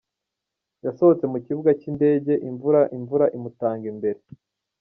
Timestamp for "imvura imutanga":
2.97-3.85